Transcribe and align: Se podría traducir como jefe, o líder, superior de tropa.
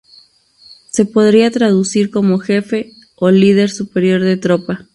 Se 0.89 1.05
podría 1.05 1.51
traducir 1.51 2.09
como 2.09 2.39
jefe, 2.39 2.91
o 3.17 3.29
líder, 3.29 3.69
superior 3.69 4.19
de 4.23 4.35
tropa. 4.35 4.87